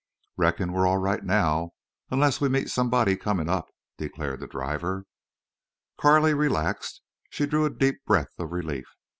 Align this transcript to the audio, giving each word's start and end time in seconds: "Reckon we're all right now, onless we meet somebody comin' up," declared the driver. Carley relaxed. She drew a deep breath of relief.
"Reckon 0.35 0.71
we're 0.73 0.87
all 0.87 0.97
right 0.97 1.23
now, 1.23 1.73
onless 2.11 2.41
we 2.41 2.49
meet 2.49 2.71
somebody 2.71 3.15
comin' 3.15 3.47
up," 3.47 3.67
declared 3.99 4.39
the 4.39 4.47
driver. 4.47 5.05
Carley 5.99 6.33
relaxed. 6.33 7.03
She 7.29 7.45
drew 7.45 7.65
a 7.65 7.69
deep 7.69 8.03
breath 8.07 8.33
of 8.39 8.51
relief. 8.51 8.87